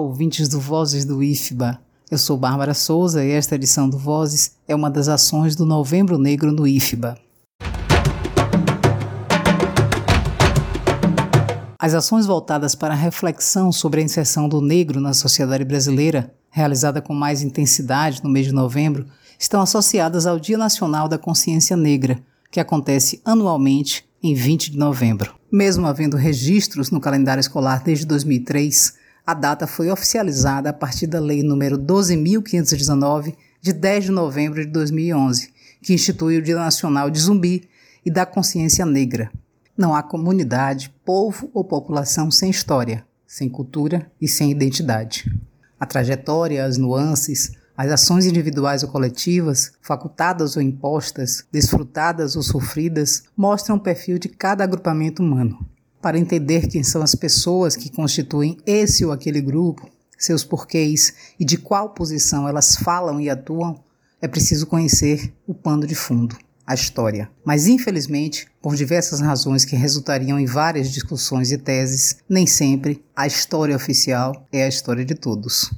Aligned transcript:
ouvintes 0.00 0.48
do 0.48 0.58
Vozes 0.58 1.04
do 1.04 1.22
IFBA. 1.22 1.78
Eu 2.10 2.18
sou 2.18 2.36
Bárbara 2.36 2.74
Souza 2.74 3.24
e 3.24 3.30
esta 3.30 3.54
edição 3.54 3.88
do 3.88 3.98
Vozes 3.98 4.56
é 4.66 4.74
uma 4.74 4.90
das 4.90 5.08
ações 5.08 5.54
do 5.54 5.66
Novembro 5.66 6.18
Negro 6.18 6.50
no 6.50 6.66
IFBA. 6.66 7.18
As 11.78 11.94
ações 11.94 12.26
voltadas 12.26 12.74
para 12.74 12.94
a 12.94 12.96
reflexão 12.96 13.70
sobre 13.70 14.00
a 14.00 14.04
inserção 14.04 14.48
do 14.48 14.60
negro 14.60 15.00
na 15.00 15.14
sociedade 15.14 15.64
brasileira, 15.64 16.34
realizada 16.50 17.00
com 17.00 17.14
mais 17.14 17.42
intensidade 17.42 18.22
no 18.24 18.30
mês 18.30 18.46
de 18.46 18.52
novembro, 18.52 19.06
estão 19.38 19.60
associadas 19.60 20.26
ao 20.26 20.38
Dia 20.38 20.58
Nacional 20.58 21.08
da 21.08 21.18
Consciência 21.18 21.76
Negra, 21.76 22.18
que 22.50 22.60
acontece 22.60 23.20
anualmente 23.24 24.04
em 24.22 24.34
20 24.34 24.72
de 24.72 24.78
novembro. 24.78 25.34
Mesmo 25.50 25.86
havendo 25.86 26.16
registros 26.16 26.90
no 26.90 27.00
calendário 27.00 27.40
escolar 27.40 27.82
desde 27.82 28.04
2003, 28.06 28.99
a 29.30 29.34
data 29.34 29.64
foi 29.64 29.88
oficializada 29.88 30.70
a 30.70 30.72
partir 30.72 31.06
da 31.06 31.20
Lei 31.20 31.40
nº 31.40 31.76
12.519, 31.76 33.36
de 33.62 33.72
10 33.72 34.04
de 34.06 34.10
novembro 34.10 34.60
de 34.64 34.72
2011, 34.72 35.52
que 35.80 35.94
institui 35.94 36.38
o 36.38 36.42
Dia 36.42 36.56
Nacional 36.56 37.08
de 37.08 37.20
Zumbi 37.20 37.68
e 38.04 38.10
da 38.10 38.26
Consciência 38.26 38.84
Negra. 38.84 39.30
Não 39.78 39.94
há 39.94 40.02
comunidade, 40.02 40.92
povo 41.04 41.48
ou 41.54 41.62
população 41.62 42.28
sem 42.28 42.50
história, 42.50 43.06
sem 43.24 43.48
cultura 43.48 44.10
e 44.20 44.26
sem 44.26 44.50
identidade. 44.50 45.32
A 45.78 45.86
trajetória, 45.86 46.64
as 46.64 46.76
nuances, 46.76 47.52
as 47.76 47.92
ações 47.92 48.26
individuais 48.26 48.82
ou 48.82 48.88
coletivas, 48.88 49.70
facultadas 49.80 50.56
ou 50.56 50.62
impostas, 50.62 51.44
desfrutadas 51.52 52.34
ou 52.34 52.42
sofridas, 52.42 53.22
mostram 53.36 53.76
o 53.76 53.80
perfil 53.80 54.18
de 54.18 54.28
cada 54.28 54.64
agrupamento 54.64 55.22
humano. 55.22 55.64
Para 56.00 56.18
entender 56.18 56.66
quem 56.66 56.82
são 56.82 57.02
as 57.02 57.14
pessoas 57.14 57.76
que 57.76 57.90
constituem 57.90 58.56
esse 58.64 59.04
ou 59.04 59.12
aquele 59.12 59.38
grupo, 59.38 59.86
seus 60.16 60.42
porquês 60.42 61.12
e 61.38 61.44
de 61.44 61.58
qual 61.58 61.90
posição 61.90 62.48
elas 62.48 62.76
falam 62.76 63.20
e 63.20 63.28
atuam, 63.28 63.78
é 64.18 64.26
preciso 64.26 64.66
conhecer 64.66 65.30
o 65.46 65.52
pano 65.52 65.86
de 65.86 65.94
fundo, 65.94 66.38
a 66.66 66.72
história. 66.72 67.30
Mas, 67.44 67.66
infelizmente, 67.66 68.48
por 68.62 68.76
diversas 68.76 69.20
razões 69.20 69.66
que 69.66 69.76
resultariam 69.76 70.40
em 70.40 70.46
várias 70.46 70.90
discussões 70.90 71.52
e 71.52 71.58
teses, 71.58 72.16
nem 72.26 72.46
sempre 72.46 73.04
a 73.14 73.26
história 73.26 73.76
oficial 73.76 74.48
é 74.50 74.64
a 74.64 74.68
história 74.68 75.04
de 75.04 75.14
todos. 75.14 75.70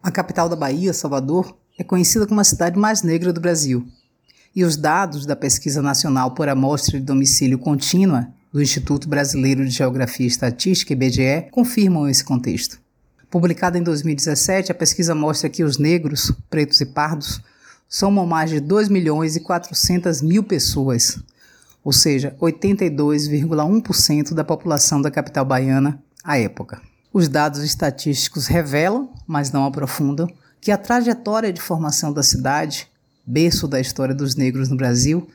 A 0.00 0.12
capital 0.12 0.48
da 0.48 0.54
Bahia, 0.54 0.92
Salvador, 0.92 1.56
é 1.76 1.82
conhecida 1.82 2.24
como 2.24 2.40
a 2.40 2.44
cidade 2.44 2.78
mais 2.78 3.02
negra 3.02 3.32
do 3.32 3.40
Brasil. 3.40 3.84
E 4.54 4.64
os 4.64 4.76
dados 4.76 5.24
da 5.26 5.36
Pesquisa 5.36 5.80
Nacional 5.80 6.32
por 6.32 6.48
Amostra 6.48 6.98
de 6.98 7.04
Domicílio 7.04 7.58
Contínua 7.58 8.28
do 8.52 8.60
Instituto 8.60 9.08
Brasileiro 9.08 9.64
de 9.64 9.70
Geografia 9.70 10.26
e 10.26 10.28
Estatística, 10.28 10.92
IBGE, 10.92 11.46
confirmam 11.52 12.08
esse 12.08 12.24
contexto. 12.24 12.80
Publicada 13.30 13.78
em 13.78 13.82
2017, 13.82 14.72
a 14.72 14.74
pesquisa 14.74 15.14
mostra 15.14 15.48
que 15.48 15.62
os 15.62 15.78
negros, 15.78 16.32
pretos 16.50 16.80
e 16.80 16.86
pardos 16.86 17.40
somam 17.88 18.26
mais 18.26 18.50
de 18.50 18.58
2 18.58 18.88
milhões 18.88 19.36
e 19.36 19.40
400 19.40 20.20
mil 20.20 20.42
pessoas, 20.42 21.22
ou 21.84 21.92
seja, 21.92 22.34
82,1% 22.40 24.34
da 24.34 24.42
população 24.42 25.00
da 25.00 25.12
capital 25.12 25.44
baiana 25.44 26.02
à 26.24 26.36
época. 26.38 26.82
Os 27.12 27.28
dados 27.28 27.62
estatísticos 27.62 28.48
revelam, 28.48 29.12
mas 29.26 29.52
não 29.52 29.64
aprofundam, 29.64 30.28
que 30.60 30.72
a 30.72 30.78
trajetória 30.78 31.52
de 31.52 31.60
formação 31.60 32.12
da 32.12 32.24
cidade, 32.24 32.89
berço 33.30 33.68
da 33.68 33.80
história 33.80 34.14
dos 34.14 34.34
negros 34.34 34.68
no 34.68 34.76
Brasil, 34.76 35.28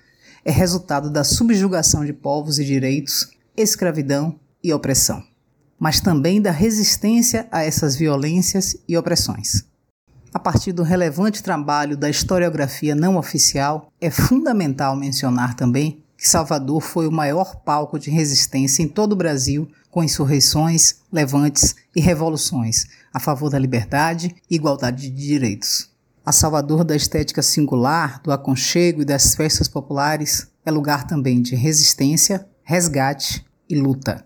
é 0.43 0.51
resultado 0.51 1.09
da 1.09 1.23
subjugação 1.23 2.05
de 2.05 2.11
povos 2.11 2.59
e 2.59 2.65
direitos, 2.65 3.29
escravidão 3.55 4.37
e 4.61 4.73
opressão, 4.73 5.23
mas 5.79 6.01
também 6.01 6.41
da 6.41 6.51
resistência 6.51 7.47
a 7.51 7.63
essas 7.63 7.95
violências 7.95 8.75
e 8.87 8.97
opressões. 8.97 9.63
A 10.33 10.39
partir 10.39 10.73
do 10.73 10.83
relevante 10.83 11.41
trabalho 11.41 11.95
da 11.95 12.09
historiografia 12.09 12.93
não 12.93 13.15
oficial, 13.15 13.87
é 14.01 14.11
fundamental 14.11 14.95
mencionar 14.95 15.55
também 15.55 16.03
que 16.17 16.27
Salvador 16.27 16.81
foi 16.81 17.07
o 17.07 17.11
maior 17.11 17.55
palco 17.57 17.97
de 17.97 18.09
resistência 18.09 18.83
em 18.83 18.87
todo 18.87 19.13
o 19.13 19.17
Brasil 19.17 19.69
com 19.89 20.03
insurreições, 20.03 20.95
levantes 21.11 21.73
e 21.95 22.01
revoluções 22.01 22.85
a 23.13 23.19
favor 23.19 23.49
da 23.49 23.57
liberdade 23.57 24.35
e 24.49 24.55
igualdade 24.55 25.09
de 25.09 25.25
direitos. 25.27 25.94
A 26.27 26.31
Salvador 26.31 26.83
da 26.83 26.95
estética 26.95 27.43
singular, 27.43 28.19
do 28.23 28.31
aconchego 28.31 29.03
e 29.03 29.05
das 29.05 29.35
festas 29.35 29.67
populares, 29.67 30.47
é 30.65 30.71
lugar 30.71 31.05
também 31.05 31.39
de 31.39 31.55
resistência, 31.55 32.47
resgate 32.63 33.45
e 33.69 33.75
luta. 33.75 34.25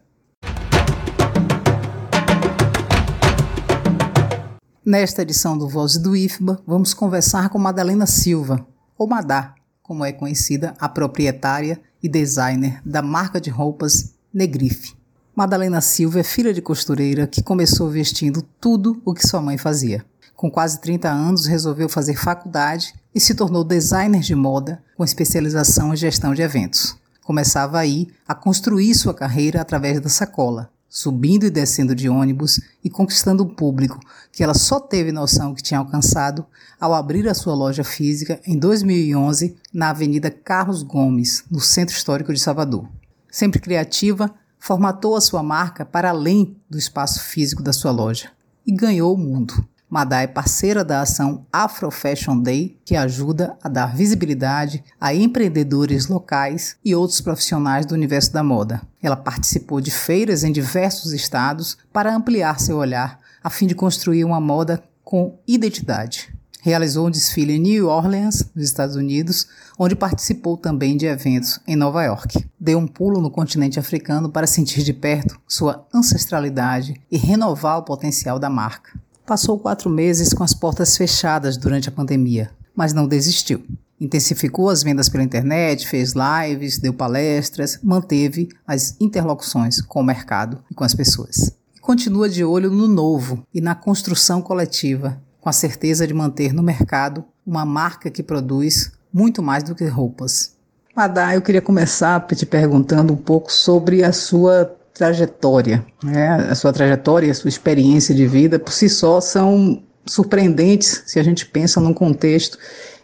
Nesta 4.85 5.23
edição 5.23 5.57
do 5.57 5.67
Voz 5.67 5.97
do 5.97 6.15
IFBA, 6.15 6.63
vamos 6.65 6.93
conversar 6.93 7.49
com 7.49 7.59
Madalena 7.59 8.05
Silva, 8.05 8.65
ou 8.97 9.05
Madá, 9.05 9.53
como 9.83 10.05
é 10.05 10.13
conhecida 10.13 10.73
a 10.79 10.87
proprietária 10.87 11.81
e 12.01 12.07
designer 12.07 12.81
da 12.85 13.01
marca 13.01 13.41
de 13.41 13.49
roupas 13.49 14.15
Negrife. 14.33 14.95
Madalena 15.35 15.81
Silva 15.81 16.21
é 16.21 16.23
filha 16.23 16.53
de 16.53 16.61
costureira 16.61 17.27
que 17.27 17.43
começou 17.43 17.89
vestindo 17.89 18.41
tudo 18.41 19.01
o 19.03 19.13
que 19.13 19.27
sua 19.27 19.41
mãe 19.41 19.57
fazia. 19.57 20.05
Com 20.39 20.49
quase 20.49 20.79
30 20.79 21.09
anos, 21.09 21.45
resolveu 21.47 21.89
fazer 21.89 22.15
faculdade 22.15 22.95
e 23.13 23.19
se 23.19 23.35
tornou 23.35 23.61
designer 23.61 24.21
de 24.21 24.33
moda 24.33 24.81
com 24.95 25.03
especialização 25.03 25.93
em 25.93 25.97
gestão 25.97 26.33
de 26.33 26.41
eventos. 26.41 26.95
Começava 27.25 27.77
aí 27.77 28.07
a 28.25 28.33
construir 28.33 28.95
sua 28.95 29.13
carreira 29.13 29.59
através 29.59 29.99
da 29.99 30.07
sacola, 30.07 30.71
subindo 30.87 31.45
e 31.45 31.49
descendo 31.49 31.93
de 31.93 32.07
ônibus 32.07 32.61
e 32.81 32.89
conquistando 32.89 33.43
um 33.43 33.53
público 33.53 33.99
que 34.31 34.41
ela 34.41 34.53
só 34.53 34.79
teve 34.79 35.11
noção 35.11 35.53
que 35.53 35.61
tinha 35.61 35.81
alcançado 35.81 36.45
ao 36.79 36.93
abrir 36.93 37.27
a 37.27 37.33
sua 37.33 37.53
loja 37.53 37.83
física 37.83 38.39
em 38.47 38.57
2011 38.57 39.57
na 39.73 39.89
Avenida 39.89 40.31
Carlos 40.31 40.83
Gomes, 40.83 41.43
no 41.51 41.59
Centro 41.59 41.93
Histórico 41.93 42.31
de 42.31 42.39
Salvador. 42.39 42.87
Sempre 43.29 43.59
criativa, 43.59 44.33
formatou 44.57 45.17
a 45.17 45.21
sua 45.21 45.43
marca 45.43 45.85
para 45.85 46.11
além 46.11 46.55
do 46.69 46.77
espaço 46.77 47.19
físico 47.19 47.61
da 47.61 47.73
sua 47.73 47.91
loja 47.91 48.31
e 48.65 48.71
ganhou 48.71 49.13
o 49.13 49.17
mundo. 49.17 49.67
Madá 49.89 50.21
é 50.21 50.27
parceira 50.27 50.85
da 50.85 51.01
ação 51.01 51.47
Afro 51.51 51.89
Fashion 51.89 52.37
Day, 52.39 52.77
que 52.85 52.95
ajuda 52.95 53.57
a 53.63 53.67
dar 53.67 53.95
visibilidade 53.95 54.83
a 55.01 55.15
empreendedores 55.15 56.07
locais 56.07 56.75
e 56.85 56.93
outros 56.93 57.19
profissionais 57.21 57.87
do 57.87 57.95
universo 57.95 58.31
da 58.31 58.43
moda. 58.43 58.83
Ela 59.01 59.15
participou 59.15 59.81
de 59.81 59.89
feiras 59.89 60.43
em 60.43 60.51
diversos 60.51 61.11
estados 61.11 61.75
para 61.91 62.15
ampliar 62.15 62.59
seu 62.59 62.77
olhar, 62.77 63.19
a 63.43 63.49
fim 63.49 63.65
de 63.65 63.73
construir 63.73 64.23
uma 64.23 64.39
moda 64.39 64.83
com 65.03 65.39
identidade. 65.47 66.31
Realizou 66.61 67.07
um 67.07 67.11
desfile 67.11 67.53
em 67.53 67.59
New 67.59 67.87
Orleans, 67.87 68.45
nos 68.53 68.65
Estados 68.65 68.95
Unidos, 68.95 69.47
onde 69.77 69.95
participou 69.95 70.55
também 70.55 70.97
de 70.97 71.07
eventos 71.07 71.59
em 71.65 71.75
Nova 71.75 72.03
York. 72.03 72.45
Deu 72.59 72.77
um 72.77 72.85
pulo 72.85 73.19
no 73.19 73.31
continente 73.31 73.79
africano 73.79 74.29
para 74.29 74.45
sentir 74.45 74.83
de 74.83 74.93
perto 74.93 75.39
sua 75.47 75.87
ancestralidade 75.91 77.01
e 77.09 77.17
renovar 77.17 77.79
o 77.79 77.83
potencial 77.83 78.37
da 78.37 78.51
marca. 78.51 78.91
Passou 79.29 79.59
quatro 79.59 79.91
meses 79.91 80.33
com 80.33 80.43
as 80.43 80.55
portas 80.55 80.97
fechadas 80.97 81.55
durante 81.55 81.87
a 81.87 81.91
pandemia, 81.91 82.49
mas 82.75 82.93
não 82.93 83.07
desistiu. 83.07 83.63
Intensificou 84.01 84.69
as 84.69 84.81
vendas 84.81 85.07
pela 85.07 85.23
internet, 85.23 85.87
fez 85.87 86.15
lives, 86.15 86.79
deu 86.79 86.91
palestras, 86.91 87.77
manteve 87.83 88.49
as 88.65 88.95
interlocuções 88.99 89.81
com 89.81 89.99
o 89.99 90.03
mercado 90.03 90.63
e 90.71 90.73
com 90.73 90.83
as 90.83 90.95
pessoas. 90.95 91.55
E 91.75 91.79
continua 91.79 92.27
de 92.27 92.43
olho 92.43 92.71
no 92.71 92.87
novo 92.87 93.45
e 93.53 93.61
na 93.61 93.75
construção 93.75 94.41
coletiva 94.41 95.21
com 95.39 95.47
a 95.47 95.53
certeza 95.53 96.07
de 96.07 96.13
manter 96.15 96.51
no 96.51 96.63
mercado 96.63 97.23
uma 97.45 97.63
marca 97.63 98.09
que 98.09 98.23
produz 98.23 98.91
muito 99.13 99.43
mais 99.43 99.61
do 99.61 99.75
que 99.75 99.85
roupas. 99.85 100.55
Madá, 100.95 101.35
eu 101.35 101.41
queria 101.43 101.61
começar 101.61 102.19
te 102.35 102.47
perguntando 102.47 103.13
um 103.13 103.17
pouco 103.17 103.53
sobre 103.53 104.03
a 104.03 104.11
sua 104.11 104.75
trajetória. 104.93 105.85
Né? 106.03 106.29
A 106.49 106.55
sua 106.55 106.73
trajetória 106.73 107.27
e 107.27 107.31
a 107.31 107.35
sua 107.35 107.49
experiência 107.49 108.13
de 108.13 108.25
vida 108.27 108.59
por 108.59 108.71
si 108.71 108.89
só 108.89 109.21
são 109.21 109.81
surpreendentes 110.05 111.03
se 111.05 111.19
a 111.19 111.23
gente 111.23 111.45
pensa 111.45 111.79
num 111.79 111.93
contexto 111.93 112.57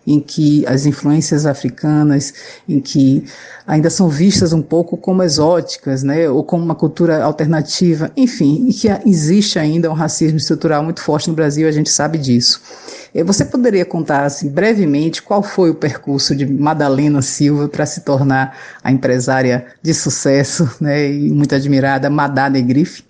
em 0.07 0.19
que 0.19 0.65
as 0.67 0.85
influências 0.85 1.45
africanas, 1.45 2.33
em 2.69 2.79
que 2.79 3.25
ainda 3.65 3.89
são 3.89 4.07
vistas 4.07 4.53
um 4.53 4.61
pouco 4.61 4.95
como 4.97 5.23
exóticas, 5.23 6.03
né, 6.03 6.29
ou 6.29 6.43
como 6.43 6.63
uma 6.63 6.75
cultura 6.75 7.23
alternativa, 7.23 8.11
enfim, 8.15 8.67
e 8.69 8.73
que 8.73 8.87
existe 9.05 9.57
ainda 9.57 9.89
um 9.89 9.93
racismo 9.95 10.37
estrutural 10.37 10.83
muito 10.83 11.01
forte 11.01 11.29
no 11.29 11.35
Brasil, 11.35 11.67
a 11.67 11.71
gente 11.71 11.89
sabe 11.89 12.17
disso. 12.17 12.61
Eh, 13.15 13.23
você 13.23 13.45
poderia 13.45 13.85
contar 13.85 14.25
assim, 14.25 14.49
brevemente 14.49 15.23
qual 15.23 15.41
foi 15.41 15.69
o 15.69 15.75
percurso 15.75 16.35
de 16.35 16.45
Madalena 16.45 17.21
Silva 17.21 17.69
para 17.69 17.85
se 17.85 18.01
tornar 18.01 18.57
a 18.83 18.91
empresária 18.91 19.67
de 19.81 19.93
sucesso 19.93 20.69
né, 20.81 21.09
e 21.09 21.31
muito 21.31 21.55
admirada 21.55 22.09
Madá 22.09 22.49
Negrife? 22.49 23.05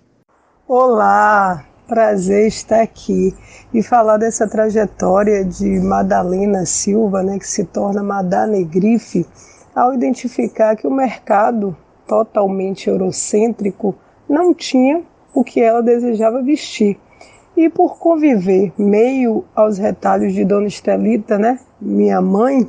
Olá, 0.68 1.64
prazer 1.88 2.46
estar 2.46 2.82
aqui 2.82 3.34
e 3.74 3.82
falar 3.82 4.16
dessa 4.18 4.48
trajetória 4.48 5.44
de 5.44 5.80
Madalena 5.80 6.64
Silva, 6.64 7.24
né, 7.24 7.36
que 7.40 7.48
se 7.48 7.64
torna 7.64 8.00
Madá 8.00 8.46
Negrife, 8.46 9.26
ao 9.74 9.92
identificar 9.92 10.76
que 10.76 10.86
o 10.86 10.90
mercado 10.90 11.76
totalmente 12.06 12.88
eurocêntrico, 12.88 13.96
não 14.28 14.54
tinha 14.54 15.02
o 15.34 15.42
que 15.42 15.60
ela 15.60 15.82
desejava 15.82 16.42
vestir. 16.42 16.96
E 17.56 17.70
por 17.70 17.98
conviver 17.98 18.72
meio 18.76 19.44
aos 19.54 19.78
retalhos 19.78 20.34
de 20.34 20.44
Dona 20.44 20.66
Estelita, 20.66 21.38
né, 21.38 21.58
minha 21.80 22.20
mãe, 22.20 22.68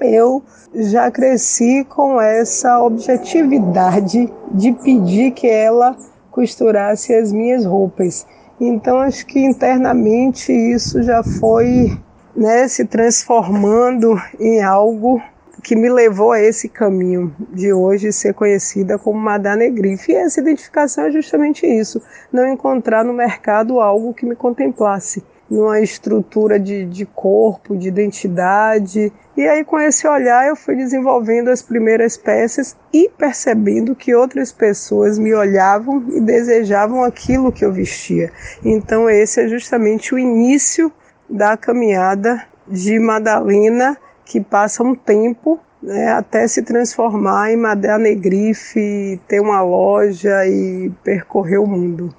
eu 0.00 0.42
já 0.74 1.10
cresci 1.10 1.84
com 1.88 2.20
essa 2.20 2.82
objetividade 2.82 4.28
de 4.50 4.72
pedir 4.72 5.30
que 5.30 5.46
ela 5.46 5.96
costurasse 6.32 7.14
as 7.14 7.32
minhas 7.32 7.64
roupas. 7.64 8.26
Então 8.60 8.98
acho 8.98 9.24
que 9.26 9.38
internamente 9.38 10.52
isso 10.52 11.00
já 11.02 11.22
foi 11.22 11.96
né, 12.34 12.66
se 12.66 12.84
transformando 12.84 14.20
em 14.40 14.62
algo 14.62 15.22
que 15.62 15.76
me 15.76 15.88
levou 15.88 16.32
a 16.32 16.40
esse 16.40 16.68
caminho 16.68 17.34
de 17.52 17.72
hoje 17.72 18.12
ser 18.12 18.34
conhecida 18.34 18.98
como 18.98 19.18
Madame 19.18 19.64
Negrife. 19.64 20.12
E 20.12 20.16
essa 20.16 20.40
identificação 20.40 21.04
é 21.04 21.10
justamente 21.10 21.66
isso: 21.66 22.00
não 22.32 22.46
encontrar 22.46 23.04
no 23.04 23.12
mercado 23.12 23.80
algo 23.80 24.14
que 24.14 24.26
me 24.26 24.34
contemplasse, 24.34 25.22
numa 25.50 25.80
estrutura 25.80 26.58
de, 26.58 26.84
de 26.86 27.06
corpo, 27.06 27.76
de 27.76 27.88
identidade. 27.88 29.12
E 29.36 29.42
aí, 29.42 29.64
com 29.64 29.78
esse 29.78 30.06
olhar, 30.06 30.46
eu 30.46 30.56
fui 30.56 30.76
desenvolvendo 30.76 31.48
as 31.48 31.62
primeiras 31.62 32.16
peças 32.16 32.76
e 32.92 33.08
percebendo 33.08 33.94
que 33.94 34.14
outras 34.14 34.52
pessoas 34.52 35.18
me 35.18 35.34
olhavam 35.34 36.04
e 36.08 36.20
desejavam 36.20 37.02
aquilo 37.02 37.52
que 37.52 37.64
eu 37.64 37.72
vestia. 37.72 38.32
Então, 38.64 39.10
esse 39.10 39.40
é 39.40 39.48
justamente 39.48 40.14
o 40.14 40.18
início 40.18 40.92
da 41.28 41.56
caminhada 41.56 42.42
de 42.68 42.98
Madalena 42.98 43.96
que 44.24 44.40
passa 44.40 44.82
um 44.82 44.94
tempo 44.94 45.60
né, 45.82 46.12
até 46.12 46.48
se 46.48 46.62
transformar 46.62 47.52
em 47.52 47.56
Madeira 47.56 47.98
Negrife, 47.98 49.20
ter 49.28 49.40
uma 49.40 49.62
loja 49.62 50.46
e 50.46 50.90
percorrer 51.02 51.58
o 51.58 51.66
mundo. 51.66 52.14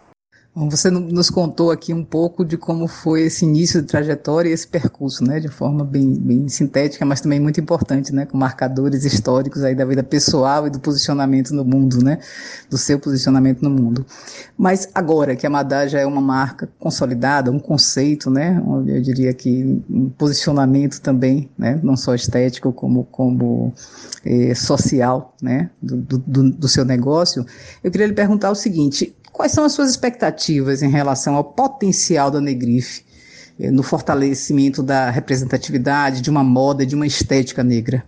Você 0.56 0.90
nos 0.90 1.30
contou 1.30 1.70
aqui 1.70 1.94
um 1.94 2.04
pouco 2.04 2.46
de 2.46 2.56
como 2.56 2.88
foi 2.88 3.24
esse 3.24 3.44
início 3.44 3.82
de 3.82 3.88
trajetória 3.90 4.48
e 4.48 4.54
esse 4.54 4.66
percurso, 4.66 5.22
né, 5.22 5.38
de 5.38 5.50
forma 5.50 5.84
bem, 5.84 6.14
bem 6.14 6.48
sintética, 6.48 7.06
mas 7.06 7.20
também 7.20 7.42
muito 7.42 7.60
importante, 7.60 8.16
né, 8.16 8.26
com 8.26 8.38
marcadores 8.38 9.04
históricos 9.04 9.66
aí 9.66 9.76
da 9.76 9.84
vida 9.84 10.02
pessoal 10.02 10.66
e 10.66 10.70
do 10.70 10.80
posicionamento 10.80 11.54
no 11.54 11.66
mundo, 11.66 12.02
né, 12.02 12.20
do 12.70 12.78
seu 12.78 12.98
posicionamento 12.98 13.62
no 13.62 13.70
mundo. 13.70 14.06
Mas 14.58 14.88
agora 14.96 15.36
que 15.36 15.46
a 15.46 15.50
Madá 15.50 15.88
já 15.88 16.00
é 16.00 16.06
uma 16.06 16.22
marca 16.22 16.70
consolidada, 16.80 17.52
um 17.52 17.60
conceito, 17.60 18.30
né, 18.30 18.64
eu 18.88 19.02
diria 19.02 19.34
que 19.34 19.84
um 19.90 20.10
posicionamento 20.10 21.02
também, 21.02 21.50
né, 21.58 21.78
não 21.84 21.98
só 21.98 22.16
estético 22.16 22.72
como 22.72 23.04
como 23.12 23.74
eh, 24.24 24.56
social, 24.56 25.36
né, 25.42 25.70
do, 25.82 25.98
do, 25.98 26.52
do 26.52 26.68
seu 26.70 26.86
negócio, 26.86 27.46
eu 27.84 27.92
queria 27.92 28.08
lhe 28.08 28.14
perguntar 28.14 28.52
o 28.52 28.56
seguinte: 28.56 29.14
Quais 29.36 29.52
são 29.52 29.66
as 29.66 29.74
suas 29.74 29.90
expectativas 29.90 30.82
em 30.82 30.90
relação 30.90 31.36
ao 31.36 31.44
potencial 31.44 32.32
da 32.32 32.40
Negrife 32.40 33.04
eh, 33.60 33.70
no 33.70 33.84
fortalecimento 33.84 34.82
da 34.82 35.10
representatividade, 35.10 36.22
de 36.22 36.30
uma 36.30 36.42
moda, 36.42 36.86
de 36.86 36.96
uma 36.96 37.06
estética 37.06 37.62
negra? 37.62 38.06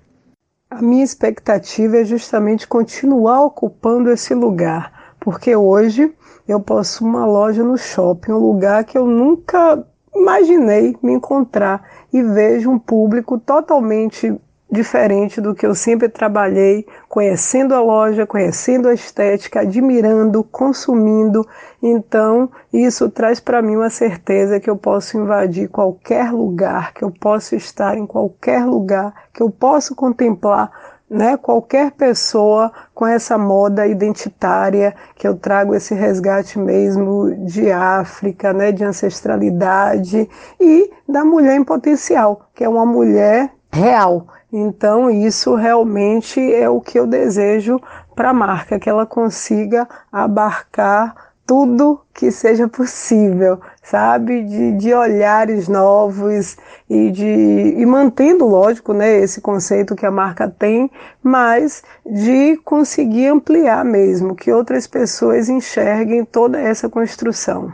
A 0.70 0.82
minha 0.82 1.04
expectativa 1.04 1.98
é 1.98 2.06
justamente 2.06 2.66
continuar 2.66 3.44
ocupando 3.44 4.10
esse 4.10 4.34
lugar, 4.34 5.16
porque 5.20 5.54
hoje 5.54 6.14
eu 6.48 6.62
posso 6.62 7.04
uma 7.04 7.26
loja 7.26 7.62
no 7.62 7.78
shopping, 7.78 8.32
um 8.32 8.38
lugar 8.38 8.86
que 8.86 8.98
eu 8.98 9.06
nunca 9.06 9.86
imaginei 10.16 10.96
me 11.04 11.12
encontrar 11.12 11.84
e 12.14 12.24
vejo 12.24 12.72
um 12.72 12.80
público 12.80 13.38
totalmente 13.38 14.34
diferente 14.70 15.40
do 15.40 15.56
que 15.56 15.66
eu 15.66 15.74
sempre 15.74 16.10
trabalhei, 16.10 16.86
conhecendo 17.08 17.74
a 17.74 17.82
loja, 17.82 18.26
conhecendo 18.26 18.90
a 18.90 18.94
estética, 18.94 19.62
admirando, 19.62 20.44
consumindo. 20.44 21.48
Então, 21.82 22.50
isso 22.72 23.10
traz 23.10 23.40
para 23.40 23.62
mim 23.62 23.78
uma 23.78 23.90
certeza 23.90 24.60
que 24.60 24.70
eu 24.70 24.76
posso 24.76 25.18
invadir 25.18 25.70
qualquer 25.70 26.32
lugar, 26.32 26.94
que 26.94 27.04
eu 27.04 27.12
posso 27.12 27.56
estar 27.56 27.98
em 27.98 28.06
qualquer 28.06 28.66
lugar, 28.66 29.14
que 29.34 29.42
eu 29.42 29.50
posso 29.50 29.96
contemplar 29.96 30.72
né, 31.10 31.38
qualquer 31.38 31.92
pessoa 31.92 32.72
com 32.94 33.06
essa 33.06 33.38
moda 33.38 33.88
identitária 33.88 34.94
que 35.16 35.26
eu 35.28 35.36
trago 35.38 35.74
esse 35.74 35.94
resgate 35.94 36.60
mesmo 36.60 37.34
de 37.46 37.72
África, 37.72 38.52
né, 38.52 38.72
de 38.72 38.84
ancestralidade 38.84 40.30
e 40.60 40.92
da 41.08 41.24
mulher 41.24 41.56
em 41.56 41.64
potencial, 41.64 42.50
que 42.54 42.64
é 42.64 42.70
uma 42.70 42.86
mulher 42.86 43.52
real, 43.78 44.28
então, 44.52 45.10
isso 45.10 45.56
realmente 45.56 46.40
é 46.54 46.70
o 46.70 46.80
que 46.80 46.98
eu 46.98 47.06
desejo 47.06 47.82
para 48.16 48.30
a 48.30 48.34
marca, 48.34 48.80
que 48.80 48.90
ela 48.90 49.06
consiga 49.06 49.88
abarcar 50.12 51.28
tudo 51.46 52.02
que 52.14 52.30
seja 52.30 52.68
possível, 52.68 53.60
sabe? 53.82 54.44
De, 54.44 54.72
de 54.74 54.94
olhares 54.94 55.68
novos 55.68 56.58
e 56.90 57.10
de 57.12 57.76
e 57.78 57.86
mantendo, 57.86 58.46
lógico, 58.46 58.94
né, 58.94 59.20
esse 59.20 59.40
conceito 59.40 59.96
que 59.96 60.06
a 60.06 60.12
marca 60.12 60.50
tem, 60.50 60.90
mas 61.22 61.84
de 62.06 62.58
conseguir 62.66 63.28
ampliar 63.28 63.86
mesmo, 63.86 64.36
que 64.36 64.52
outras 64.52 64.88
pessoas 64.88 65.48
enxerguem 65.48 66.26
toda 66.26 66.60
essa 66.60 66.90
construção. 66.90 67.72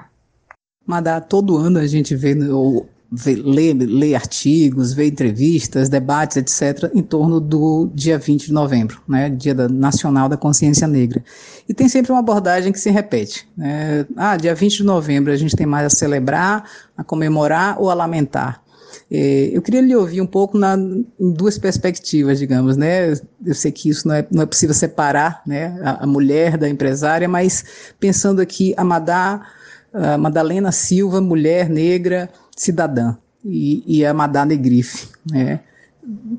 Madá, 0.86 1.22
todo 1.22 1.58
ano 1.58 1.80
a 1.80 1.88
gente 1.88 2.16
vê, 2.16 2.36
ou 2.52 2.88
vê, 3.16 4.16
artigos, 4.16 4.94
vê 4.94 5.08
entrevistas, 5.08 5.88
debates, 5.88 6.38
etc., 6.38 6.92
em 6.94 7.04
torno 7.04 7.40
do 7.40 7.90
dia 7.94 8.18
20 8.18 8.48
de 8.48 8.54
novembro, 8.54 9.02
né, 9.08 9.30
Dia 9.30 9.54
Nacional 9.70 10.28
da 10.28 10.36
Consciência 10.36 10.88
Negra. 10.88 11.24
E 11.70 11.74
tem 11.74 11.88
sempre 11.88 12.12
uma 12.12 12.20
abordagem 12.20 12.72
que 12.72 12.80
se 12.80 12.90
repete. 12.90 13.48
Né? 13.56 14.06
Ah, 14.18 14.36
dia 14.36 14.56
20 14.56 14.78
de 14.78 14.84
novembro 14.84 15.32
a 15.32 15.36
gente 15.36 15.56
tem 15.56 15.66
mais 15.66 15.86
a 15.86 15.90
celebrar, 15.90 16.70
a 16.98 17.04
comemorar 17.04 17.80
ou 17.80 17.90
a 17.90 17.94
lamentar. 17.94 18.62
É, 19.12 19.52
eu 19.54 19.62
queria 19.62 19.82
lhe 19.82 19.96
ouvir 19.96 20.22
um 20.22 20.26
pouco 20.26 20.58
na, 20.58 20.76
em 20.76 21.32
duas 21.32 21.58
perspectivas, 21.58 22.40
digamos, 22.40 22.76
né? 22.78 23.14
Eu 23.46 23.54
sei 23.54 23.72
que 23.72 23.90
isso 23.90 24.08
não 24.08 24.16
é, 24.16 24.26
não 24.32 24.44
é 24.44 24.46
possível 24.46 24.74
separar 24.74 25.42
né, 25.46 25.80
a, 25.84 26.04
a 26.04 26.08
mulher 26.08 26.58
da 26.58 26.70
empresária, 26.70 27.28
mas 27.28 27.64
pensando 28.00 28.42
aqui 28.42 28.74
a 28.78 28.84
Madá, 28.84 29.46
a 29.94 30.18
Madalena 30.18 30.72
Silva, 30.72 31.22
mulher 31.22 31.70
negra, 31.70 32.30
cidadã 32.56 33.16
e, 33.44 33.84
e 34.00 34.06
a 34.06 34.14
Madame 34.14 34.56
Griffe, 34.58 35.10
né? 35.30 35.62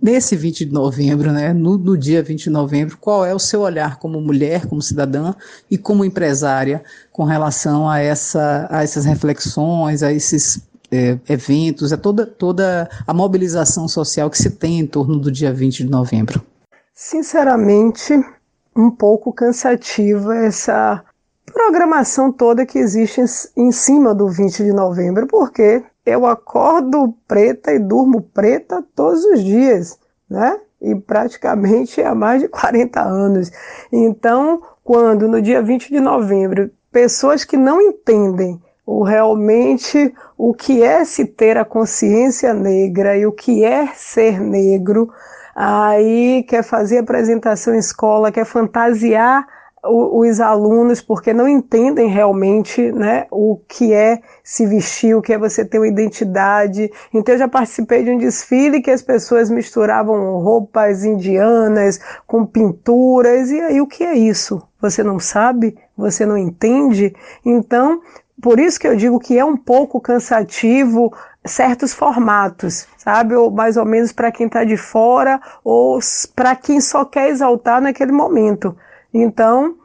Nesse 0.02 0.36
20 0.36 0.66
de 0.66 0.72
novembro, 0.72 1.32
né, 1.32 1.54
no, 1.54 1.78
no, 1.78 1.96
dia 1.96 2.22
20 2.22 2.44
de 2.44 2.50
novembro, 2.50 2.98
qual 2.98 3.24
é 3.24 3.34
o 3.34 3.38
seu 3.38 3.62
olhar 3.62 3.98
como 3.98 4.20
mulher, 4.20 4.66
como 4.66 4.82
cidadã 4.82 5.34
e 5.70 5.78
como 5.78 6.04
empresária 6.04 6.82
com 7.10 7.24
relação 7.24 7.88
a, 7.88 7.98
essa, 7.98 8.68
a 8.70 8.82
essas 8.82 9.06
reflexões, 9.06 10.02
a 10.02 10.12
esses 10.12 10.60
é, 10.90 11.18
eventos, 11.30 11.94
a 11.94 11.96
toda, 11.96 12.26
toda 12.26 12.90
a 13.06 13.14
mobilização 13.14 13.88
social 13.88 14.28
que 14.28 14.36
se 14.36 14.50
tem 14.50 14.80
em 14.80 14.86
torno 14.86 15.18
do 15.18 15.32
dia 15.32 15.50
20 15.50 15.84
de 15.84 15.90
novembro? 15.90 16.42
Sinceramente, 16.92 18.12
um 18.76 18.90
pouco 18.90 19.32
cansativa 19.32 20.36
essa 20.36 21.02
programação 21.52 22.30
toda 22.30 22.66
que 22.66 22.78
existe 22.78 23.20
em 23.56 23.72
cima 23.72 24.14
do 24.14 24.28
20 24.28 24.62
de 24.62 24.72
novembro, 24.72 25.26
porque 25.26 25.82
eu 26.04 26.26
acordo 26.26 27.14
preta 27.26 27.72
e 27.72 27.78
durmo 27.78 28.20
preta 28.20 28.84
todos 28.94 29.24
os 29.24 29.42
dias, 29.42 29.98
né? 30.28 30.58
E 30.80 30.94
praticamente 30.94 32.02
há 32.02 32.14
mais 32.14 32.42
de 32.42 32.48
40 32.48 33.00
anos. 33.00 33.50
Então, 33.90 34.60
quando 34.82 35.26
no 35.26 35.40
dia 35.40 35.62
20 35.62 35.88
de 35.88 36.00
novembro, 36.00 36.70
pessoas 36.92 37.44
que 37.44 37.56
não 37.56 37.80
entendem 37.80 38.60
o 38.86 39.02
realmente 39.02 40.14
o 40.36 40.52
que 40.52 40.82
é 40.82 41.04
se 41.04 41.24
ter 41.24 41.56
a 41.56 41.64
consciência 41.64 42.52
negra 42.52 43.16
e 43.16 43.24
o 43.24 43.32
que 43.32 43.64
é 43.64 43.86
ser 43.94 44.38
negro, 44.38 45.10
aí 45.54 46.44
quer 46.46 46.62
fazer 46.62 46.98
apresentação 46.98 47.74
em 47.74 47.78
escola, 47.78 48.30
quer 48.30 48.44
fantasiar 48.44 49.46
os 49.86 50.40
alunos 50.40 51.00
porque 51.00 51.32
não 51.32 51.46
entendem 51.46 52.08
realmente 52.08 52.90
né, 52.92 53.26
o 53.30 53.60
que 53.68 53.92
é 53.92 54.20
se 54.42 54.66
vestir, 54.66 55.14
o 55.14 55.20
que 55.20 55.32
é 55.32 55.38
você 55.38 55.64
ter 55.64 55.78
uma 55.78 55.88
identidade. 55.88 56.90
Então 57.12 57.34
eu 57.34 57.38
já 57.38 57.48
participei 57.48 58.02
de 58.02 58.10
um 58.10 58.18
desfile 58.18 58.80
que 58.80 58.90
as 58.90 59.02
pessoas 59.02 59.50
misturavam 59.50 60.38
roupas 60.38 61.04
indianas 61.04 62.00
com 62.26 62.46
pinturas, 62.46 63.50
e 63.50 63.60
aí 63.60 63.80
o 63.80 63.86
que 63.86 64.04
é 64.04 64.14
isso? 64.14 64.62
Você 64.80 65.02
não 65.02 65.18
sabe? 65.18 65.76
Você 65.96 66.24
não 66.24 66.36
entende? 66.36 67.14
Então, 67.44 68.00
por 68.40 68.58
isso 68.58 68.80
que 68.80 68.88
eu 68.88 68.96
digo 68.96 69.18
que 69.18 69.38
é 69.38 69.44
um 69.44 69.56
pouco 69.56 70.00
cansativo 70.00 71.12
certos 71.44 71.92
formatos, 71.92 72.86
sabe? 72.96 73.34
Ou 73.34 73.50
mais 73.50 73.76
ou 73.76 73.84
menos 73.84 74.12
para 74.12 74.32
quem 74.32 74.46
está 74.46 74.64
de 74.64 74.76
fora, 74.76 75.40
ou 75.62 75.98
para 76.34 76.56
quem 76.56 76.80
só 76.80 77.04
quer 77.04 77.28
exaltar 77.28 77.80
naquele 77.80 78.12
momento. 78.12 78.74
Então, 79.14 79.76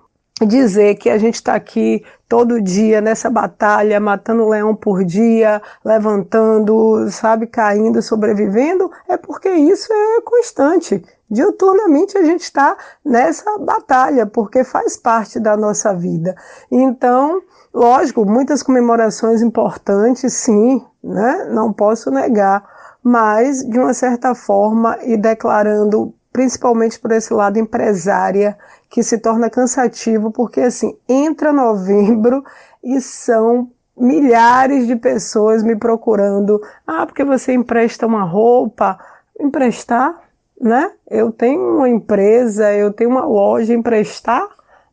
dizer 0.46 0.96
que 0.96 1.10
a 1.10 1.20
gente 1.20 1.36
está 1.36 1.54
aqui 1.54 2.04
todo 2.28 2.62
dia 2.62 3.00
nessa 3.00 3.30
batalha, 3.30 4.00
matando 4.00 4.44
um 4.44 4.50
leão 4.50 4.76
por 4.76 5.04
dia, 5.04 5.62
levantando, 5.86 7.10
sabe, 7.12 7.48
caindo, 7.48 8.02
sobrevivendo, 8.02 8.92
é 9.08 9.18
porque 9.18 9.50
isso 9.50 9.92
é 9.94 10.22
constante. 10.22 11.04
Diuturnamente 11.30 12.18
a 12.18 12.24
gente 12.24 12.42
está 12.42 12.76
nessa 13.06 13.58
batalha, 13.60 14.26
porque 14.26 14.64
faz 14.64 14.98
parte 14.98 15.40
da 15.40 15.56
nossa 15.56 15.94
vida. 15.94 16.36
Então, 16.72 17.42
lógico, 17.72 18.26
muitas 18.26 18.64
comemorações 18.64 19.42
importantes, 19.42 20.34
sim, 20.34 20.84
né? 21.04 21.48
não 21.52 21.72
posso 21.72 22.10
negar, 22.10 22.64
mas 23.04 23.64
de 23.64 23.78
uma 23.78 23.94
certa 23.94 24.34
forma 24.34 24.98
e 25.04 25.16
declarando 25.16 26.14
principalmente 26.32 27.00
por 27.00 27.12
esse 27.12 27.34
lado 27.34 27.58
empresária, 27.58 28.58
que 28.90 29.04
se 29.04 29.20
torna 29.20 29.50
cansativo, 29.50 30.32
porque 30.32 30.62
assim, 30.62 30.98
entra 31.08 31.54
novembro 31.54 32.44
e 32.84 33.00
são 33.00 33.70
milhares 33.96 34.88
de 34.88 34.96
pessoas 34.96 35.62
me 35.62 35.76
procurando. 35.76 36.62
Ah, 36.88 37.06
porque 37.06 37.24
você 37.24 37.54
empresta 37.54 38.08
uma 38.08 38.24
roupa? 38.24 38.98
Emprestar, 39.40 40.20
né? 40.60 40.92
Eu 41.10 41.32
tenho 41.32 41.78
uma 41.78 41.90
empresa, 41.90 42.74
eu 42.74 42.92
tenho 42.92 43.10
uma 43.10 43.26
loja, 43.26 43.74
emprestar 43.74 44.48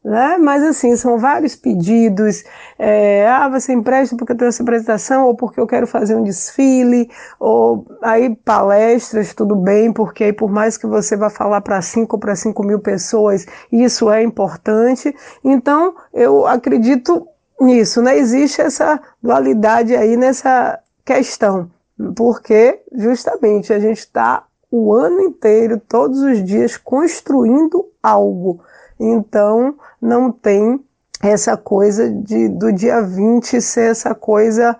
né? 0.06 0.38
Mas 0.38 0.62
assim, 0.62 0.94
são 0.94 1.18
vários 1.18 1.56
pedidos. 1.56 2.44
É, 2.78 3.26
ah, 3.26 3.48
você 3.48 3.72
empresta 3.72 4.16
porque 4.16 4.32
eu 4.32 4.36
tenho 4.36 4.48
essa 4.48 4.62
apresentação, 4.62 5.26
ou 5.26 5.34
porque 5.34 5.58
eu 5.58 5.66
quero 5.66 5.84
fazer 5.84 6.14
um 6.14 6.22
desfile, 6.22 7.10
ou 7.40 7.84
aí 8.00 8.32
palestras, 8.36 9.34
tudo 9.34 9.56
bem, 9.56 9.92
porque 9.92 10.22
aí 10.22 10.32
por 10.32 10.48
mais 10.48 10.78
que 10.78 10.86
você 10.86 11.16
vá 11.16 11.28
falar 11.28 11.60
para 11.60 11.82
5 11.82 12.18
para 12.20 12.36
5 12.36 12.62
mil 12.62 12.78
pessoas, 12.78 13.46
isso 13.72 14.08
é 14.08 14.22
importante. 14.22 15.12
Então, 15.42 15.96
eu 16.14 16.46
acredito 16.46 17.26
nisso, 17.60 18.00
né? 18.00 18.16
Existe 18.16 18.60
essa 18.60 19.00
dualidade 19.20 19.96
aí 19.96 20.16
nessa 20.16 20.78
questão, 21.04 21.68
porque 22.14 22.80
justamente 22.92 23.72
a 23.72 23.80
gente 23.80 23.98
está 23.98 24.44
o 24.70 24.92
ano 24.92 25.20
inteiro, 25.20 25.80
todos 25.80 26.20
os 26.20 26.44
dias, 26.44 26.76
construindo 26.76 27.88
algo. 28.00 28.60
Então, 28.98 29.76
não 30.00 30.32
tem 30.32 30.80
essa 31.22 31.56
coisa 31.56 32.10
de, 32.10 32.48
do 32.48 32.72
dia 32.72 33.02
20 33.02 33.60
ser 33.60 33.90
essa 33.90 34.14
coisa 34.14 34.76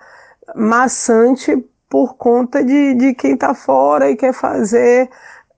maçante 0.55 1.57
por 1.89 2.15
conta 2.17 2.65
de, 2.65 2.95
de 2.95 3.15
quem 3.15 3.35
está 3.35 3.55
fora 3.55 4.11
e 4.11 4.17
quer 4.17 4.33
fazer 4.33 5.09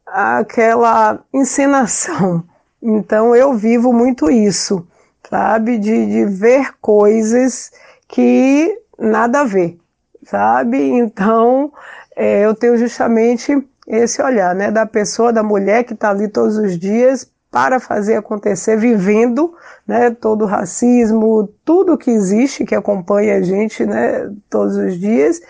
aquela 0.06 1.20
encenação. 1.32 2.44
Então, 2.80 3.34
eu 3.34 3.54
vivo 3.54 3.92
muito 3.92 4.30
isso, 4.30 4.86
sabe? 5.28 5.78
De, 5.78 6.06
de 6.06 6.24
ver 6.26 6.74
coisas 6.80 7.72
que 8.06 8.72
nada 8.96 9.40
a 9.40 9.44
ver, 9.44 9.76
sabe? 10.22 10.78
Então, 10.78 11.72
é, 12.14 12.46
eu 12.46 12.54
tenho 12.54 12.76
justamente 12.78 13.52
esse 13.84 14.22
olhar, 14.22 14.54
né? 14.54 14.70
Da 14.70 14.86
pessoa, 14.86 15.32
da 15.32 15.42
mulher 15.42 15.82
que 15.82 15.92
está 15.92 16.10
ali 16.10 16.28
todos 16.28 16.56
os 16.56 16.78
dias 16.78 17.28
para 17.50 17.80
fazer 17.80 18.16
acontecer, 18.16 18.76
vivendo 18.76 19.54
né, 19.86 20.10
todo 20.10 20.42
o 20.42 20.46
racismo, 20.46 21.48
tudo 21.64 21.96
que 21.96 22.10
existe, 22.10 22.64
que 22.64 22.74
acompanha 22.74 23.36
a 23.36 23.42
gente 23.42 23.86
né, 23.86 24.30
todos 24.50 24.76
os 24.76 24.98
dias, 24.98 25.40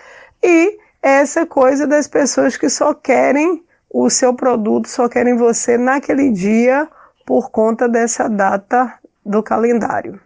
e 0.41 0.77
essa 1.01 1.45
coisa 1.45 1.85
das 1.85 2.07
pessoas 2.07 2.55
que 2.55 2.69
só 2.69 2.93
querem 2.93 3.63
o 3.89 4.09
seu 4.09 4.33
produto, 4.33 4.87
só 4.87 5.09
querem 5.09 5.35
você 5.35 5.77
naquele 5.77 6.31
dia 6.31 6.87
por 7.25 7.49
conta 7.49 7.87
dessa 7.87 8.27
data 8.27 8.93
do 9.25 9.43
calendário. 9.43 10.19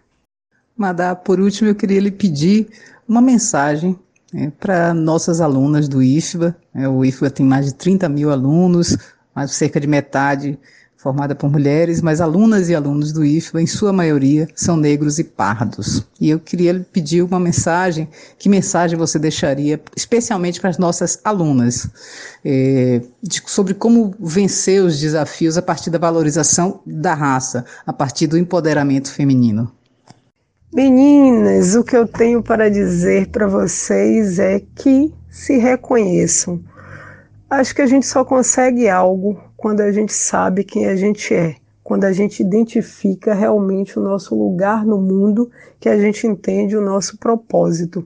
Madá, 0.75 1.15
por 1.15 1.39
último, 1.39 1.69
eu 1.69 1.75
queria 1.75 1.99
lhe 1.99 2.11
pedir 2.11 2.67
uma 3.07 3.21
mensagem 3.21 3.97
né, 4.31 4.51
para 4.59 4.93
nossas 4.93 5.41
alunas 5.41 5.87
do 5.87 6.01
IFBA. 6.01 6.55
É, 6.73 6.87
o 6.87 7.05
IFBA 7.05 7.29
tem 7.29 7.45
mais 7.45 7.67
de 7.67 7.75
30 7.75 8.09
mil 8.09 8.31
alunos, 8.31 8.97
mais 9.35 9.51
cerca 9.51 9.79
de 9.79 9.87
metade 9.87 10.59
formada 11.03 11.35
por 11.35 11.51
mulheres, 11.51 12.01
mas 12.01 12.21
alunas 12.21 12.69
e 12.69 12.75
alunos 12.75 13.11
do 13.11 13.25
IFBA, 13.25 13.61
em 13.61 13.67
sua 13.67 13.91
maioria, 13.91 14.47
são 14.55 14.77
negros 14.77 15.19
e 15.19 15.23
pardos. 15.25 16.07
E 16.19 16.29
eu 16.29 16.39
queria 16.39 16.71
lhe 16.71 16.79
pedir 16.79 17.21
uma 17.21 17.41
mensagem, 17.41 18.07
que 18.39 18.47
mensagem 18.47 18.97
você 18.97 19.19
deixaria, 19.19 19.81
especialmente 19.97 20.61
para 20.61 20.69
as 20.69 20.77
nossas 20.77 21.19
alunas, 21.25 21.89
é, 22.45 23.01
de, 23.21 23.43
sobre 23.45 23.73
como 23.73 24.15
vencer 24.17 24.81
os 24.81 24.97
desafios 24.97 25.57
a 25.57 25.61
partir 25.61 25.89
da 25.89 25.99
valorização 25.99 26.79
da 26.85 27.13
raça, 27.13 27.65
a 27.85 27.91
partir 27.91 28.27
do 28.27 28.37
empoderamento 28.37 29.11
feminino? 29.11 29.69
Meninas, 30.73 31.75
o 31.75 31.83
que 31.83 31.97
eu 31.97 32.07
tenho 32.07 32.41
para 32.41 32.71
dizer 32.71 33.27
para 33.27 33.45
vocês 33.45 34.39
é 34.39 34.61
que 34.73 35.13
se 35.29 35.57
reconheçam. 35.57 36.61
Acho 37.49 37.75
que 37.75 37.81
a 37.81 37.85
gente 37.85 38.05
só 38.07 38.23
consegue 38.23 38.87
algo 38.89 39.37
quando 39.63 39.79
a 39.79 39.93
gente 39.93 40.11
sabe 40.11 40.65
quem 40.65 40.87
a 40.87 40.95
gente 40.97 41.33
é, 41.33 41.55
quando 41.81 42.03
a 42.03 42.11
gente 42.11 42.41
identifica 42.41 43.33
realmente 43.33 43.97
o 43.97 44.01
nosso 44.01 44.35
lugar 44.35 44.85
no 44.85 44.97
mundo, 44.97 45.49
que 45.79 45.87
a 45.87 45.97
gente 45.97 46.27
entende 46.27 46.75
o 46.75 46.81
nosso 46.81 47.17
propósito. 47.17 48.05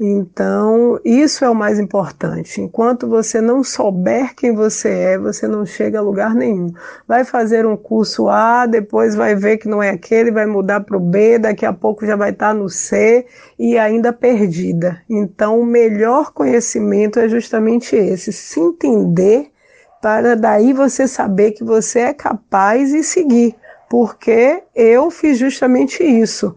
Então, 0.00 0.98
isso 1.04 1.44
é 1.44 1.48
o 1.48 1.54
mais 1.54 1.78
importante. 1.78 2.60
Enquanto 2.60 3.06
você 3.06 3.40
não 3.40 3.62
souber 3.62 4.34
quem 4.34 4.52
você 4.52 4.88
é, 4.88 5.16
você 5.16 5.46
não 5.46 5.64
chega 5.64 6.00
a 6.00 6.02
lugar 6.02 6.34
nenhum. 6.34 6.72
Vai 7.06 7.24
fazer 7.24 7.64
um 7.64 7.76
curso 7.76 8.28
A, 8.28 8.66
depois 8.66 9.14
vai 9.14 9.36
ver 9.36 9.58
que 9.58 9.68
não 9.68 9.80
é 9.80 9.90
aquele, 9.90 10.32
vai 10.32 10.44
mudar 10.44 10.80
para 10.80 10.96
o 10.96 11.00
B, 11.00 11.38
daqui 11.38 11.64
a 11.64 11.72
pouco 11.72 12.04
já 12.04 12.16
vai 12.16 12.30
estar 12.30 12.48
tá 12.48 12.54
no 12.54 12.68
C 12.68 13.26
e 13.56 13.78
ainda 13.78 14.12
perdida. 14.12 15.00
Então, 15.08 15.60
o 15.60 15.64
melhor 15.64 16.32
conhecimento 16.32 17.20
é 17.20 17.28
justamente 17.28 17.94
esse: 17.94 18.32
se 18.32 18.58
entender 18.58 19.52
para 20.00 20.36
daí 20.36 20.72
você 20.72 21.06
saber 21.08 21.52
que 21.52 21.64
você 21.64 22.00
é 22.00 22.14
capaz 22.14 22.92
e 22.92 23.02
seguir, 23.02 23.54
porque 23.88 24.62
eu 24.74 25.10
fiz 25.10 25.38
justamente 25.38 26.02
isso. 26.02 26.54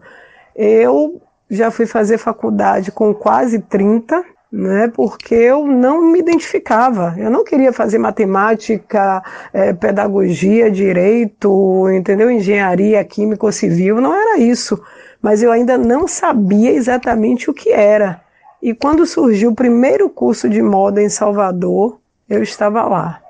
Eu 0.54 1.20
já 1.50 1.70
fui 1.70 1.86
fazer 1.86 2.18
faculdade 2.18 2.92
com 2.92 3.12
quase 3.12 3.58
30, 3.58 4.24
né, 4.52 4.88
porque 4.94 5.34
eu 5.34 5.66
não 5.66 6.02
me 6.02 6.18
identificava. 6.18 7.14
Eu 7.16 7.30
não 7.30 7.44
queria 7.44 7.72
fazer 7.72 7.98
matemática, 7.98 9.22
é, 9.52 9.72
pedagogia, 9.72 10.70
direito, 10.70 11.88
entendeu? 11.90 12.30
Engenharia, 12.30 13.04
química 13.04 13.46
ou 13.46 13.52
civil, 13.52 14.00
não 14.00 14.14
era 14.14 14.38
isso. 14.38 14.80
Mas 15.22 15.42
eu 15.42 15.52
ainda 15.52 15.76
não 15.76 16.08
sabia 16.08 16.72
exatamente 16.72 17.50
o 17.50 17.54
que 17.54 17.70
era. 17.70 18.20
E 18.62 18.74
quando 18.74 19.06
surgiu 19.06 19.50
o 19.50 19.54
primeiro 19.54 20.08
curso 20.08 20.48
de 20.48 20.62
moda 20.62 21.02
em 21.02 21.08
Salvador, 21.08 21.98
eu 22.28 22.42
estava 22.42 22.82
lá. 22.84 23.20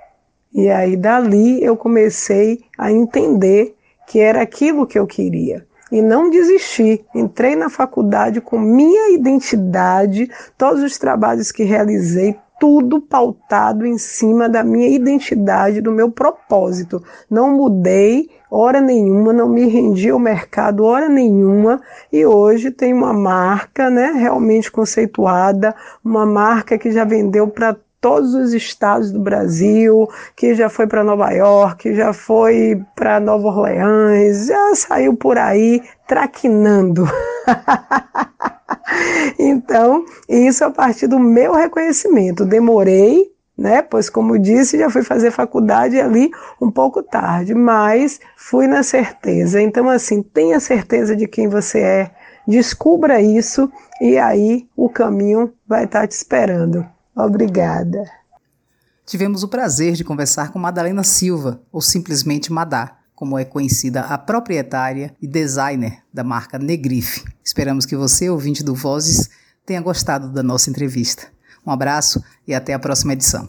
E 0.52 0.69
aí 0.69 0.97
dali 0.97 1.62
eu 1.62 1.76
comecei 1.76 2.61
a 2.76 2.90
entender 2.90 3.75
que 4.07 4.19
era 4.19 4.42
aquilo 4.42 4.87
que 4.87 4.99
eu 4.99 5.07
queria. 5.07 5.64
E 5.90 6.00
não 6.00 6.30
desisti. 6.30 7.04
Entrei 7.14 7.57
na 7.57 7.69
faculdade 7.69 8.40
com 8.40 8.59
minha 8.59 9.12
identidade, 9.12 10.30
todos 10.57 10.83
os 10.83 10.99
trabalhos 10.99 11.50
que 11.50 11.64
realizei, 11.64 12.37
tudo 12.61 13.00
pautado 13.00 13.87
em 13.87 13.97
cima 13.97 14.49
da 14.49 14.62
minha 14.62 14.88
identidade, 14.88 15.80
do 15.80 15.90
meu 15.90 16.11
propósito. 16.11 17.02
Não 17.28 17.57
mudei 17.57 18.28
hora 18.50 18.80
nenhuma, 18.80 19.33
não 19.33 19.49
me 19.49 19.66
rendi 19.66 20.11
ao 20.11 20.19
mercado 20.19 20.85
hora 20.85 21.09
nenhuma 21.09 21.80
e 22.12 22.26
hoje 22.26 22.71
tem 22.71 22.92
uma 22.92 23.12
marca, 23.12 23.88
né, 23.88 24.12
realmente 24.14 24.71
conceituada, 24.71 25.75
uma 26.04 26.26
marca 26.26 26.76
que 26.76 26.90
já 26.90 27.04
vendeu 27.04 27.49
para 27.49 27.76
todos 28.00 28.35
os 28.35 28.54
estados 28.54 29.12
do 29.12 29.21
Brasil, 29.21 30.09
que 30.35 30.54
já 30.54 30.69
foi 30.69 30.87
para 30.87 31.04
Nova 31.04 31.30
York, 31.30 31.95
já 31.95 32.12
foi 32.12 32.83
para 32.97 33.21
Nova 33.21 33.49
Orleans, 33.49 34.47
já 34.47 34.75
saiu 34.75 35.14
por 35.14 35.37
aí 35.37 35.83
traquinando. 36.09 37.04
então, 39.38 40.04
isso 40.28 40.64
a 40.64 40.71
partir 40.71 41.07
do 41.07 41.19
meu 41.19 41.52
reconhecimento. 41.52 42.47
Demorei, 42.47 43.30
né? 43.57 43.83
Pois, 43.83 44.09
como 44.09 44.38
disse, 44.38 44.78
já 44.78 44.88
fui 44.88 45.02
fazer 45.02 45.30
faculdade 45.30 46.00
ali 46.00 46.30
um 46.61 46.71
pouco 46.71 47.02
tarde, 47.02 47.54
mas 47.54 48.19
fui 48.35 48.66
na 48.66 48.83
certeza. 48.83 49.61
Então, 49.61 49.88
assim, 49.90 50.23
tenha 50.23 50.59
certeza 50.59 51.14
de 51.14 51.28
quem 51.28 51.49
você 51.49 51.80
é, 51.80 52.11
descubra 52.49 53.21
isso 53.21 53.71
e 54.00 54.16
aí 54.16 54.66
o 54.75 54.88
caminho 54.88 55.52
vai 55.69 55.85
estar 55.85 56.09
te 56.09 56.12
esperando. 56.12 56.87
Obrigada. 57.24 58.04
Tivemos 59.04 59.42
o 59.42 59.48
prazer 59.48 59.94
de 59.94 60.04
conversar 60.04 60.52
com 60.52 60.58
Madalena 60.58 61.02
Silva, 61.02 61.60
ou 61.72 61.80
simplesmente 61.80 62.52
Madá, 62.52 62.98
como 63.14 63.38
é 63.38 63.44
conhecida 63.44 64.02
a 64.02 64.16
proprietária 64.16 65.14
e 65.20 65.26
designer 65.26 66.02
da 66.12 66.24
marca 66.24 66.58
Negrife. 66.58 67.24
Esperamos 67.44 67.84
que 67.84 67.96
você, 67.96 68.30
ouvinte 68.30 68.62
do 68.62 68.74
Vozes, 68.74 69.28
tenha 69.66 69.80
gostado 69.80 70.32
da 70.32 70.42
nossa 70.42 70.70
entrevista. 70.70 71.26
Um 71.66 71.70
abraço 71.70 72.22
e 72.46 72.54
até 72.54 72.72
a 72.72 72.78
próxima 72.78 73.12
edição. 73.12 73.48